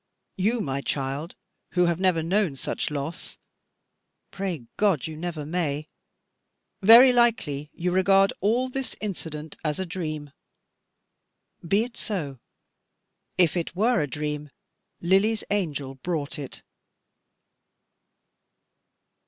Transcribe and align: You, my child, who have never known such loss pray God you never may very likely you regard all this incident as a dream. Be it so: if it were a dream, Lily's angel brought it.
You, 0.35 0.61
my 0.61 0.81
child, 0.81 1.35
who 1.73 1.85
have 1.85 1.99
never 1.99 2.23
known 2.23 2.55
such 2.55 2.89
loss 2.89 3.37
pray 4.31 4.65
God 4.75 5.05
you 5.05 5.15
never 5.15 5.45
may 5.45 5.89
very 6.81 7.13
likely 7.13 7.69
you 7.71 7.91
regard 7.91 8.33
all 8.39 8.67
this 8.67 8.95
incident 8.99 9.57
as 9.63 9.77
a 9.77 9.85
dream. 9.85 10.31
Be 11.63 11.83
it 11.83 11.95
so: 11.97 12.39
if 13.37 13.55
it 13.55 13.75
were 13.75 13.99
a 14.01 14.07
dream, 14.07 14.49
Lily's 15.01 15.43
angel 15.51 15.93
brought 15.93 16.39
it. 16.39 16.63